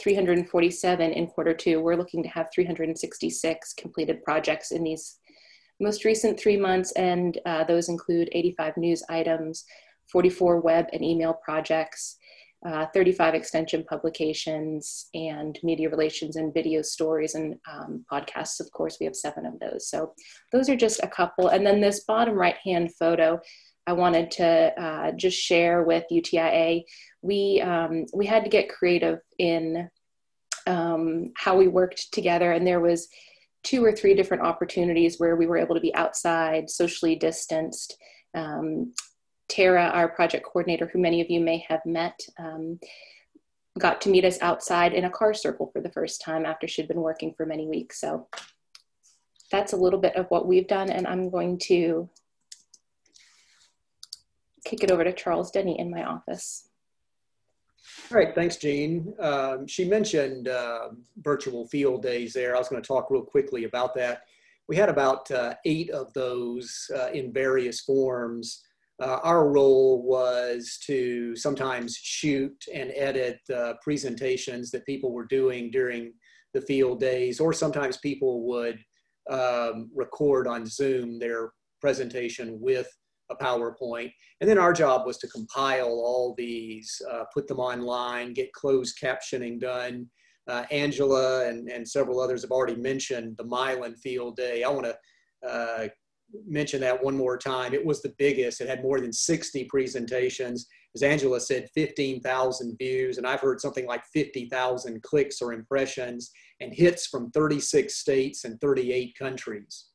[0.00, 5.18] 347 in quarter two, we're looking to have 366 completed projects in these
[5.80, 9.64] most recent three months, and uh, those include 85 news items,
[10.10, 12.16] 44 web and email projects,
[12.64, 18.58] uh, 35 extension publications and media relations and video stories and um, podcasts.
[18.58, 19.88] Of course, we have seven of those.
[19.88, 20.14] So
[20.50, 21.48] those are just a couple.
[21.48, 23.38] And then this bottom right hand photo,
[23.86, 26.84] I wanted to uh, just share with UTIA.
[27.20, 29.90] We, um, we had to get creative in
[30.66, 33.08] um, how we worked together, and there was
[33.62, 37.96] two or three different opportunities where we were able to be outside, socially distanced,
[38.34, 38.92] um,
[39.48, 42.78] Tara, our project coordinator, who many of you may have met, um,
[43.78, 46.88] got to meet us outside in a car circle for the first time after she'd
[46.88, 48.00] been working for many weeks.
[48.00, 48.28] So
[49.50, 52.08] that's a little bit of what we've done, and I'm going to
[54.64, 56.68] kick it over to Charles Denny in my office.
[58.10, 59.14] All right, thanks, Jean.
[59.20, 62.56] Um, she mentioned uh, virtual field days there.
[62.56, 64.22] I was going to talk real quickly about that.
[64.68, 68.63] We had about uh, eight of those uh, in various forms
[69.02, 75.70] uh, our role was to sometimes shoot and edit uh, presentations that people were doing
[75.70, 76.12] during
[76.52, 78.78] the field days, or sometimes people would
[79.30, 82.88] um, record on Zoom their presentation with
[83.30, 84.12] a PowerPoint.
[84.40, 88.98] And then our job was to compile all these, uh, put them online, get closed
[89.02, 90.06] captioning done.
[90.46, 94.62] Uh, Angela and, and several others have already mentioned the Milan Field Day.
[94.62, 95.88] I want to uh,
[96.46, 97.74] mention that one more time.
[97.74, 98.60] It was the biggest.
[98.60, 100.66] It had more than 60 presentations.
[100.94, 106.72] As Angela said, 15,000 views, and I've heard something like 50,000 clicks or impressions and
[106.72, 109.86] hits from 36 states and 38 countries.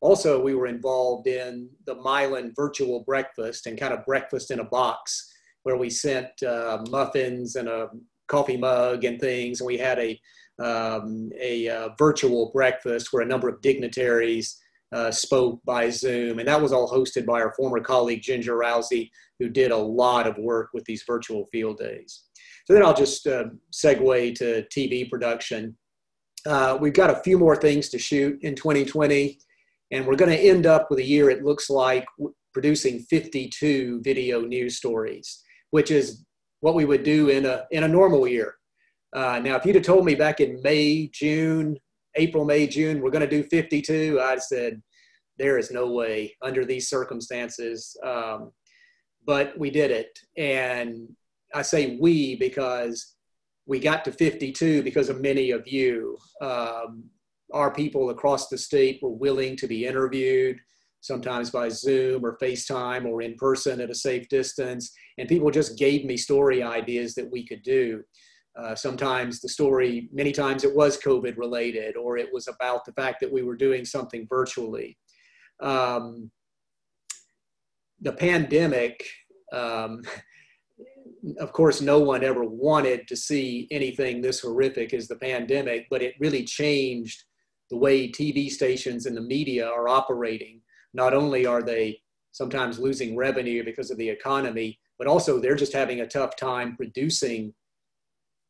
[0.00, 4.64] Also, we were involved in the Milan virtual breakfast and kind of breakfast in a
[4.64, 7.88] box where we sent uh, muffins and a
[8.26, 9.60] coffee mug and things.
[9.60, 10.20] And we had a,
[10.60, 14.60] um, a uh, virtual breakfast where a number of dignitaries
[14.92, 16.38] uh, spoke by Zoom.
[16.38, 20.26] And that was all hosted by our former colleague, Ginger Rowsey, who did a lot
[20.26, 22.24] of work with these virtual field days.
[22.66, 25.76] So then I'll just uh, segue to TV production.
[26.46, 29.38] Uh, we've got a few more things to shoot in 2020,
[29.90, 32.04] and we're going to end up with a year, it looks like,
[32.52, 36.24] producing 52 video news stories, which is
[36.60, 38.56] what we would do in a, in a normal year.
[39.14, 41.78] Uh, now, if you'd have told me back in May, June,
[42.16, 44.82] April, May, June, we're going to do 52, I'd said,
[45.38, 47.96] there is no way under these circumstances.
[48.04, 48.52] Um,
[49.26, 50.18] but we did it.
[50.36, 51.08] And
[51.54, 53.14] I say we because
[53.66, 56.18] we got to 52 because of many of you.
[56.40, 57.04] Um,
[57.52, 60.58] our people across the state were willing to be interviewed,
[61.00, 64.92] sometimes by Zoom or FaceTime or in person at a safe distance.
[65.18, 68.02] And people just gave me story ideas that we could do.
[68.54, 72.92] Uh, sometimes the story, many times it was COVID related, or it was about the
[72.92, 74.98] fact that we were doing something virtually.
[75.60, 76.30] Um,
[78.00, 79.02] the pandemic,
[79.52, 80.02] um,
[81.38, 86.02] of course, no one ever wanted to see anything this horrific as the pandemic, but
[86.02, 87.24] it really changed
[87.70, 90.60] the way TV stations and the media are operating.
[90.92, 92.00] Not only are they
[92.32, 96.76] sometimes losing revenue because of the economy, but also they're just having a tough time
[96.76, 97.54] producing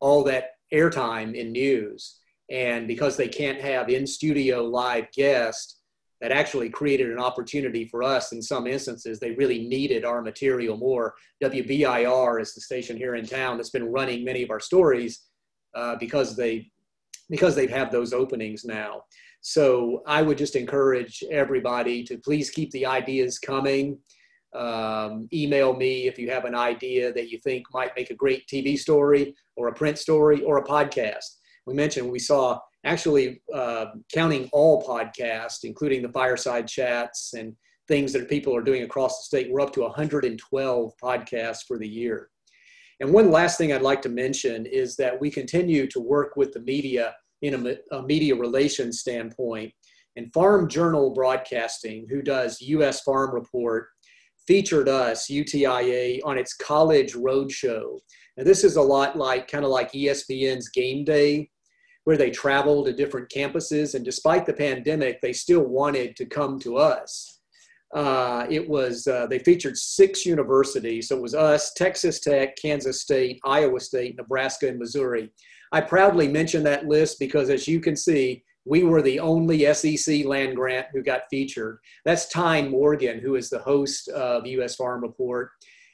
[0.02, 2.18] all that airtime in news.
[2.50, 5.78] And because they can't have in studio live guests,
[6.20, 9.18] that actually created an opportunity for us in some instances.
[9.18, 11.14] They really needed our material more.
[11.42, 15.24] WBIR is the station here in town that's been running many of our stories
[15.74, 16.70] uh, because they
[17.30, 19.02] because they have had those openings now.
[19.40, 23.98] So I would just encourage everybody to please keep the ideas coming.
[24.54, 28.46] Um, email me if you have an idea that you think might make a great
[28.46, 31.36] TV story or a print story or a podcast.
[31.66, 37.54] We mentioned we saw actually uh, counting all podcasts, including the fireside chats and
[37.88, 41.88] things that people are doing across the state, we're up to 112 podcasts for the
[41.88, 42.30] year.
[43.00, 46.52] And one last thing I'd like to mention is that we continue to work with
[46.52, 49.72] the media in a, a media relations standpoint.
[50.16, 53.02] And Farm Journal Broadcasting, who does U.S.
[53.02, 53.88] Farm Report,
[54.46, 57.98] featured us, UTIA, on its college roadshow.
[58.37, 61.50] And this is a lot like kind of like ESPN's Game Day
[62.05, 63.94] where they travel to different campuses.
[63.94, 67.40] And despite the pandemic, they still wanted to come to us.
[67.94, 71.09] Uh, it was, uh, they featured six universities.
[71.09, 75.31] So it was us, Texas Tech, Kansas State, Iowa State, Nebraska, and Missouri.
[75.72, 80.25] I proudly mention that list because as you can see, we were the only SEC
[80.25, 81.79] land grant who got featured.
[82.05, 85.51] That's Tyne Morgan, who is the host of US Farm Report,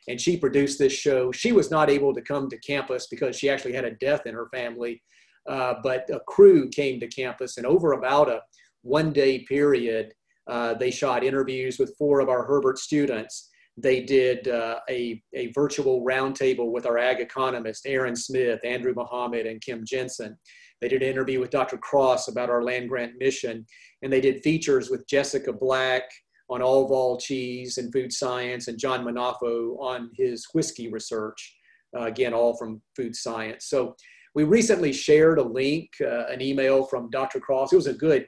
[0.08, 1.32] and she produced this show.
[1.32, 4.34] She was not able to come to campus because she actually had a death in
[4.34, 5.02] her family
[5.48, 8.42] uh, but a crew came to campus, and over about a
[8.82, 10.12] one day period,
[10.46, 13.48] uh, they shot interviews with four of our Herbert students.
[13.80, 19.46] They did uh, a, a virtual roundtable with our ag economist, Aaron Smith, Andrew Muhammad,
[19.46, 20.36] and Kim Jensen.
[20.80, 21.78] They did an interview with Dr.
[21.78, 23.64] Cross about our land grant mission,
[24.02, 26.02] and they did features with Jessica Black
[26.50, 31.56] on all vol cheese and food science, and John Munafo on his whiskey research.
[31.96, 33.66] Uh, again, all from food science.
[33.66, 33.96] So
[34.34, 37.40] we recently shared a link, uh, an email from Dr.
[37.40, 37.72] Cross.
[37.72, 38.26] It was a good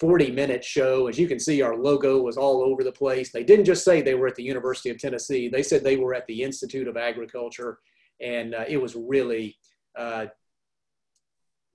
[0.00, 1.08] 40 minute show.
[1.08, 3.30] As you can see, our logo was all over the place.
[3.30, 6.14] They didn't just say they were at the University of Tennessee, they said they were
[6.14, 7.78] at the Institute of Agriculture.
[8.20, 9.56] And uh, it was really
[9.96, 10.26] uh,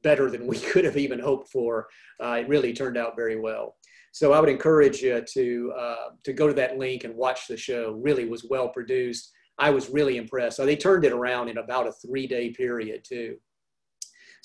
[0.03, 1.87] better than we could have even hoped for.
[2.21, 3.75] Uh, it really turned out very well.
[4.11, 7.57] So I would encourage you to, uh, to go to that link and watch the
[7.57, 7.99] show.
[8.01, 9.31] Really was well produced.
[9.57, 10.57] I was really impressed.
[10.57, 13.37] So they turned it around in about a three day period too.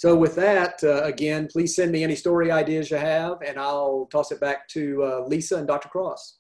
[0.01, 4.09] So with that, uh, again, please send me any story ideas you have, and I'll
[4.11, 5.91] toss it back to uh, Lisa and Dr.
[5.91, 6.39] Cross.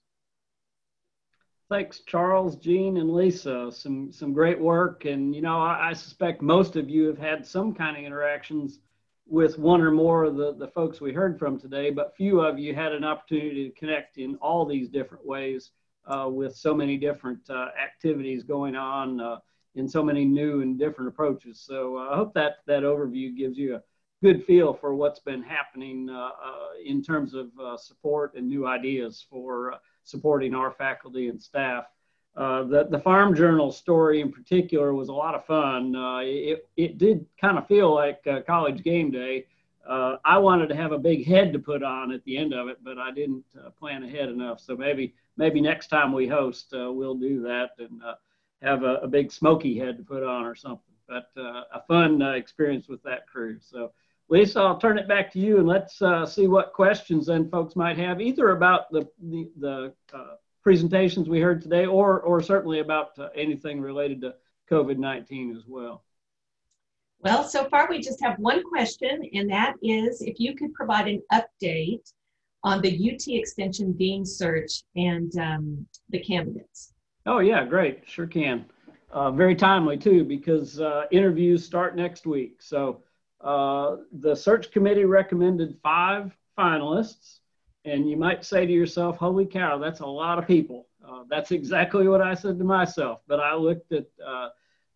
[1.68, 3.70] Thanks, Charles, Jean, and Lisa.
[3.70, 7.46] Some some great work, and you know, I, I, suspect most of you have had
[7.46, 8.78] some kind of interactions
[9.26, 12.58] with one or more of the, the folks we heard from today, but few of
[12.58, 15.72] you had an opportunity to connect in all these different ways
[16.06, 19.36] uh, with so many different uh, activities going on uh,
[19.74, 21.60] in so many new and different approaches.
[21.60, 23.82] So uh, I hope that that overview gives you a
[24.22, 28.66] good feel for what's been happening uh, uh, in terms of uh, support and new
[28.66, 31.84] ideas for uh, supporting our faculty and staff.
[32.36, 35.94] Uh, the, the Farm Journal story in particular was a lot of fun.
[36.24, 39.46] it, it did kind of feel like college game day.
[39.88, 42.68] uh, I wanted to have a big head to put on at the end of
[42.68, 44.60] it, but I didn't uh, plan ahead enough.
[44.60, 48.14] So maybe maybe next time we host, uh, we'll do that and uh,
[48.62, 50.94] have a, a, big smoky head to put on or something.
[51.08, 53.58] But uh, a fun uh, experience with that crew.
[53.60, 53.92] So
[54.28, 56.00] Lisa, I'll turn it back to you and let's
[56.32, 59.92] see what questions then folks might have either about the the, the
[60.62, 64.34] presentations we heard today or or certainly about anything related to
[64.70, 66.04] COVID-19 as well.
[67.22, 71.06] Well, so far we just have one question, and that is if you could provide
[71.06, 72.10] an update
[72.62, 76.92] on the UT Extension Dean search and um, the candidates.
[77.26, 78.08] Oh, yeah, great.
[78.08, 78.64] Sure can.
[79.10, 82.62] Uh, very timely, too, because uh, interviews start next week.
[82.62, 83.02] So
[83.40, 87.38] uh, the search committee recommended five finalists,
[87.84, 90.86] and you might say to yourself, holy cow, that's a lot of people.
[91.06, 93.20] Uh, that's exactly what I said to myself.
[93.26, 94.48] But I looked at uh,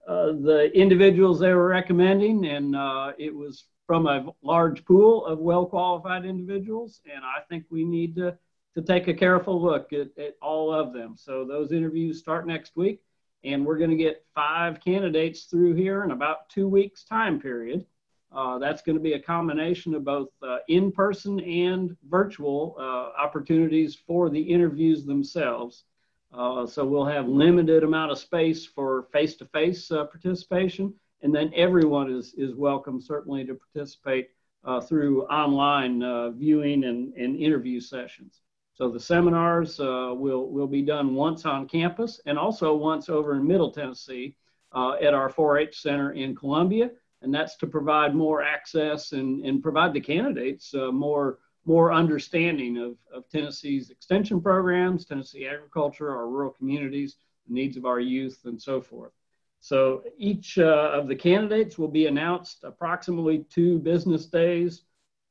[0.07, 2.75] uh, the individuals they were recommending, and
[3.19, 7.01] it was from a large pool of well qualified individuals.
[7.13, 8.37] And I think we need to,
[8.75, 11.17] to take a careful look at, at all of them.
[11.17, 13.01] So those interviews start next week,
[13.45, 17.87] and we're going to get five candidates through here in about two weeks' time period.
[18.33, 23.23] Uh, that's going to be a combination of both uh, in person and virtual uh,
[23.23, 25.85] opportunities for the interviews themselves.
[26.33, 32.11] Uh, so we'll have limited amount of space for face-to-face uh, participation, and then everyone
[32.11, 34.31] is, is welcome certainly to participate
[34.65, 38.41] uh, through online uh, viewing and, and interview sessions.
[38.75, 43.37] So the seminars uh, will, will be done once on campus and also once over
[43.37, 44.37] in Middle Tennessee
[44.73, 46.91] uh, at our 4-H Center in Columbia,
[47.23, 52.97] and that's to provide more access and, and provide the candidates more more understanding of,
[53.13, 57.17] of Tennessee's extension programs, Tennessee agriculture, our rural communities,
[57.47, 59.13] the needs of our youth, and so forth.
[59.61, 64.83] So each uh, of the candidates will be announced approximately two business days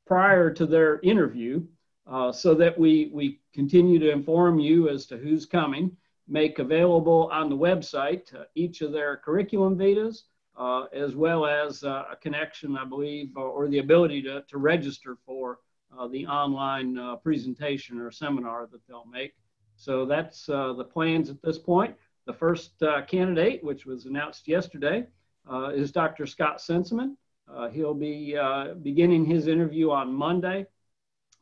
[0.08, 1.64] prior to their interview
[2.08, 5.96] uh, so that we, we continue to inform you as to who's coming,
[6.28, 10.24] make available on the website uh, each of their curriculum vitas,
[10.58, 14.58] uh, as well as uh, a connection, I believe, or, or the ability to, to
[14.58, 15.60] register for
[15.98, 19.34] uh, the online uh, presentation or seminar that they'll make.
[19.76, 21.96] So that's uh, the plans at this point.
[22.26, 25.08] The first uh, candidate, which was announced yesterday,
[25.52, 26.26] uh, is Dr.
[26.26, 27.16] Scott Senseman.
[27.54, 28.38] Uh, he'll be
[28.82, 30.66] beginning his interview on Monday.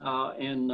[0.02, 0.70] And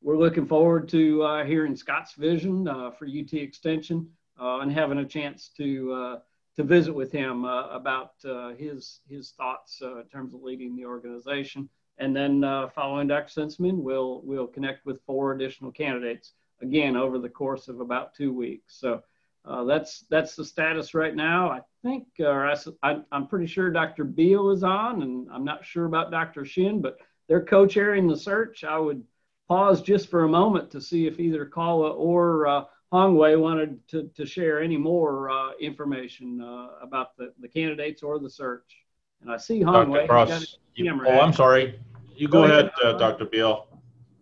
[0.00, 4.08] we're looking forward to hearing Scott's vision for UT Extension
[4.38, 6.20] and having a chance to
[6.58, 10.74] to visit with him uh, about uh, his his thoughts uh, in terms of leading
[10.74, 11.68] the organization.
[11.98, 13.40] And then uh, following Dr.
[13.40, 18.32] Senseman, we'll, we'll connect with four additional candidates, again, over the course of about two
[18.32, 18.78] weeks.
[18.78, 19.02] So
[19.44, 21.48] uh, that's, that's the status right now.
[21.48, 22.52] I think, or
[22.82, 24.04] I, I'm pretty sure Dr.
[24.04, 26.42] Beal is on, and I'm not sure about Dr.
[26.42, 26.98] Xin, but
[27.28, 28.64] they're co-chairing the search.
[28.64, 29.04] I would
[29.48, 34.10] pause just for a moment to see if either Kala or uh, Hongwei wanted to,
[34.16, 38.84] to share any more uh, information uh, about the, the candidates or the search.
[39.20, 40.06] And I see Hongwei.
[40.06, 40.08] Dr.
[40.08, 41.78] Cross, you, oh, I'm sorry.
[42.16, 43.26] You go, go ahead, uh, Dr.
[43.26, 43.66] Beal.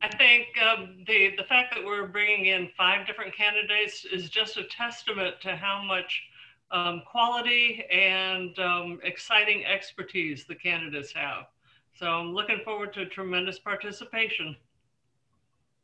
[0.02, 4.56] I think um, the, the fact that we're bringing in five different candidates is just
[4.56, 6.22] a testament to how much
[6.70, 11.46] um, quality and um, exciting expertise the candidates have.
[11.98, 14.54] So I'm looking forward to tremendous participation.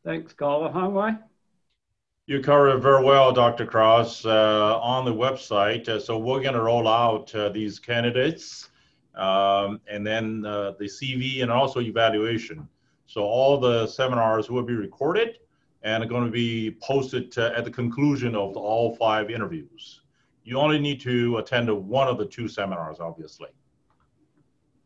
[0.04, 0.70] Thanks, Kala.
[0.70, 1.18] Hongwei?
[2.26, 3.64] You covered very well, Dr.
[3.64, 5.88] Cross, uh, on the website.
[5.88, 8.68] Uh, so we're going to roll out uh, these candidates
[9.14, 12.68] um, and then uh, the CV and also evaluation.
[13.06, 15.38] So all the seminars will be recorded
[15.82, 20.02] and are going to be posted uh, at the conclusion of the, all five interviews.
[20.44, 23.48] You only need to attend one of the two seminars, obviously.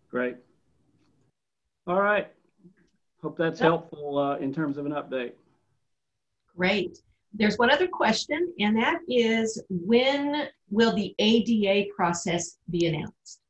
[0.09, 0.37] Great.
[1.87, 2.29] All right.
[3.23, 5.33] Hope that's helpful uh, in terms of an update.
[6.57, 6.99] Great.
[7.33, 13.41] There's one other question, and that is when will the ADA process be announced?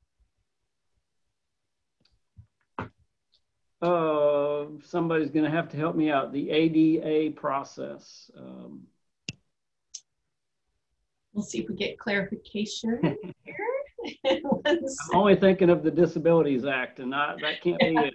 [3.82, 6.32] uh, somebody's going to have to help me out.
[6.32, 8.30] The ADA process.
[8.36, 8.82] Um,
[11.32, 13.00] we'll see if we get clarification
[13.44, 13.75] here.
[14.24, 14.40] I'm
[15.14, 18.10] only thinking of the Disabilities Act, and not, that can't be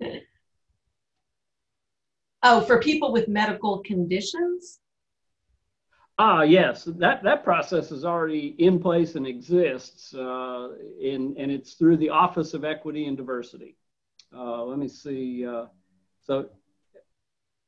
[0.00, 0.22] it.
[2.44, 4.78] Oh, for people with medical conditions?
[6.20, 10.68] Ah, yes, that, that process is already in place and exists, uh,
[11.00, 13.76] in, and it's through the Office of Equity and Diversity.
[14.32, 15.46] Uh, let me see.
[15.46, 15.66] Uh,
[16.22, 16.48] so,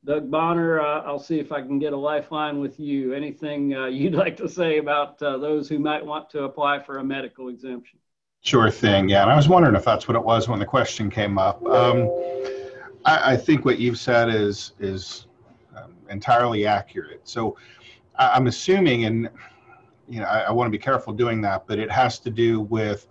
[0.05, 3.13] Doug Bonner, uh, I'll see if I can get a lifeline with you.
[3.13, 6.99] Anything uh, you'd like to say about uh, those who might want to apply for
[6.99, 7.99] a medical exemption?
[8.43, 9.09] Sure thing.
[9.09, 11.65] Yeah, and I was wondering if that's what it was when the question came up.
[11.67, 12.09] Um,
[13.05, 15.27] I, I, think what you've said is is
[15.77, 17.21] um, entirely accurate.
[17.25, 17.59] So
[18.17, 19.29] I, am assuming, and
[20.09, 22.63] you know, I, I want to be careful doing that, but it has to do
[22.63, 23.09] with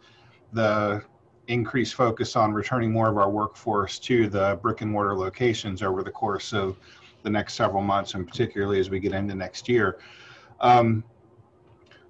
[0.54, 1.04] the
[1.50, 6.04] increased focus on returning more of our workforce to the brick and mortar locations over
[6.04, 6.78] the course of
[7.24, 10.00] the next several months, and particularly as we get into next year.
[10.62, 11.04] Um,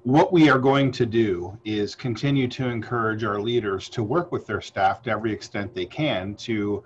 [0.04, 4.46] what we are going to do is continue to encourage our leaders to work with
[4.46, 6.84] their staff to every extent they can to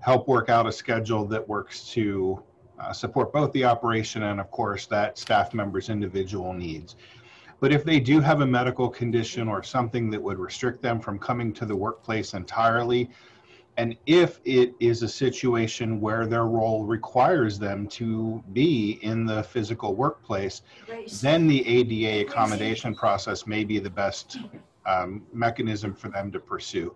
[0.00, 2.42] help work out a schedule that works to
[2.78, 6.96] uh, support both the operation and, of course, that staff member's individual needs.
[7.60, 11.18] But if they do have a medical condition or something that would restrict them from
[11.18, 13.10] coming to the workplace entirely,
[13.76, 19.42] and if it is a situation where their role requires them to be in the
[19.44, 20.62] physical workplace,
[21.22, 24.38] then the ADA accommodation process may be the best
[24.84, 26.94] um, mechanism for them to pursue.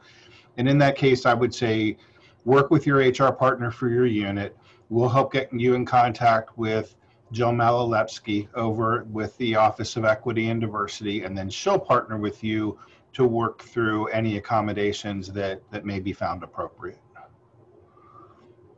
[0.56, 1.96] And in that case, I would say
[2.44, 4.56] work with your HR partner for your unit.
[4.88, 6.96] We'll help get you in contact with
[7.32, 12.44] Jill Malalepsky over with the Office of Equity and Diversity, and then she'll partner with
[12.44, 12.78] you
[13.14, 16.98] to work through any accommodations that, that may be found appropriate.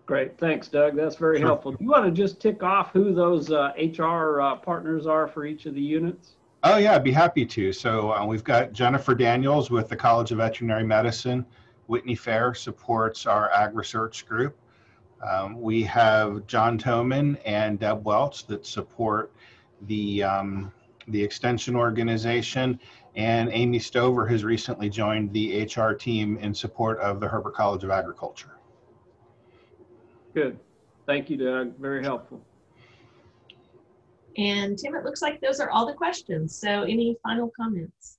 [0.06, 0.96] Great, thanks, Doug.
[0.96, 1.46] That's very sure.
[1.46, 1.72] helpful.
[1.72, 5.46] Do you want to just tick off who those uh, HR uh, partners are for
[5.46, 6.36] each of the units?
[6.62, 7.72] Oh yeah, I'd be happy to.
[7.72, 11.44] So uh, we've got Jennifer Daniels with the College of Veterinary Medicine.
[11.86, 14.56] Whitney Fair supports our Ag Research Group.
[15.28, 19.32] Um, we have John Toman and Deb Welch that support
[19.82, 20.72] the um,
[21.08, 22.80] the extension organization,
[23.16, 27.84] and Amy Stover has recently joined the HR team in support of the Herbert College
[27.84, 28.58] of Agriculture.
[30.34, 30.58] Good.
[31.06, 31.78] Thank you, Doug.
[31.78, 32.40] Very helpful.
[34.36, 36.56] And Tim, it looks like those are all the questions.
[36.56, 38.18] So any final comments?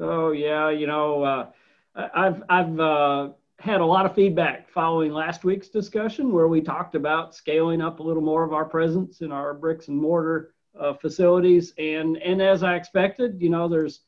[0.00, 0.70] Oh, yeah.
[0.70, 1.46] You know, uh,
[1.94, 3.28] I've, I've uh,
[3.62, 8.00] had a lot of feedback following last week's discussion where we talked about scaling up
[8.00, 11.72] a little more of our presence in our bricks and mortar uh, facilities.
[11.78, 14.00] And, and as I expected, you know, there's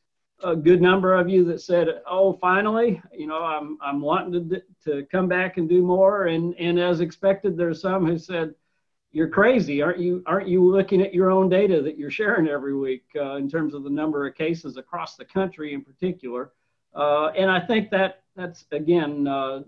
[0.43, 4.61] a good number of you that said, "Oh, finally, you know, I'm I'm wanting to
[4.83, 8.53] to come back and do more." And and as expected, there's some who said,
[9.13, 10.21] "You're crazy, aren't you?
[10.25, 13.73] Aren't you looking at your own data that you're sharing every week uh, in terms
[13.73, 16.51] of the number of cases across the country, in particular?"
[16.93, 19.61] Uh, and I think that that's again uh,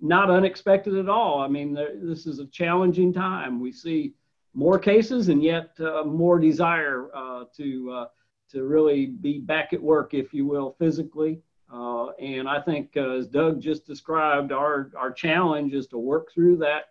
[0.00, 1.40] not unexpected at all.
[1.40, 3.60] I mean, there, this is a challenging time.
[3.60, 4.14] We see
[4.54, 8.06] more cases and yet uh, more desire uh, to uh,
[8.50, 11.40] to really be back at work, if you will, physically.
[11.72, 16.32] Uh, and I think, uh, as Doug just described, our our challenge is to work
[16.32, 16.90] through that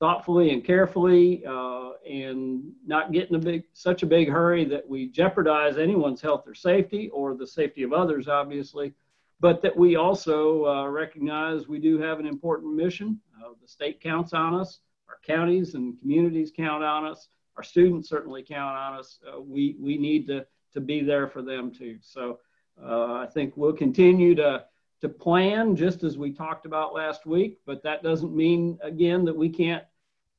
[0.00, 5.08] thoughtfully and carefully, and not get in a big such a big hurry that we
[5.08, 8.92] jeopardize anyone's health or safety, or the safety of others, obviously.
[9.40, 13.20] But that we also recognize we do have an important mission.
[13.60, 17.28] the state counts on us our counties and communities count on us.
[17.56, 19.18] Our students certainly count on us.
[19.26, 21.98] Uh, we, we need to, to be there for them too.
[22.00, 22.40] So
[22.82, 24.64] uh, I think we'll continue to,
[25.00, 29.36] to plan just as we talked about last week, but that doesn't mean, again, that
[29.36, 29.84] we can't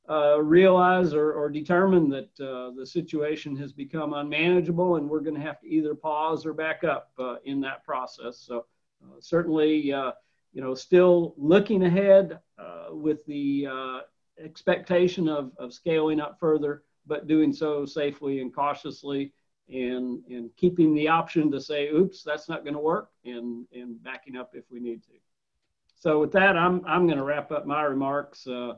[0.09, 5.33] uh, realize or, or, determine that uh, the situation has become unmanageable and we're going
[5.33, 8.37] to have to either pause or back up uh, in that process.
[8.37, 8.61] So uh,
[9.19, 10.11] certainly, uh,
[10.53, 12.39] you know, still looking ahead
[12.91, 13.67] with the
[14.43, 19.33] expectation of, of scaling up further, but doing so safely and cautiously
[19.69, 24.01] and, and keeping the option to say, oops, that's not going to work and, and
[24.03, 25.13] backing up if we need to.
[25.95, 28.45] So with that, I'm, I'm going to wrap up my remarks.
[28.45, 28.73] Uh,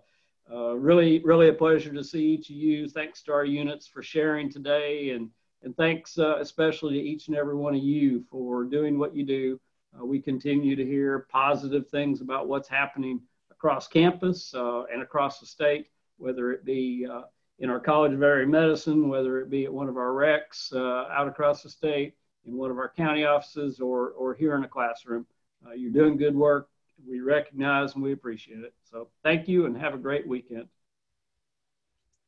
[0.49, 2.87] uh, really, really a pleasure to see each of you.
[2.87, 5.29] Thanks to our units for sharing today and,
[5.63, 9.25] and thanks uh, especially to each and every one of you for doing what you
[9.25, 9.59] do.
[9.99, 13.21] Uh, we continue to hear positive things about what's happening
[13.51, 15.87] across campus uh, and across the state,
[16.17, 17.21] whether it be uh,
[17.59, 21.11] in our College of Veterinary Medicine, whether it be at one of our recs uh,
[21.11, 22.13] out across the state,
[22.45, 25.25] in one of our county offices, or, or here in a classroom.
[25.65, 26.69] Uh, you're doing good work.
[27.07, 28.73] We recognize and we appreciate it.
[28.89, 30.67] So thank you and have a great weekend.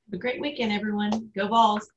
[0.07, 1.31] Have a great weekend, everyone.
[1.35, 1.89] Go Vols.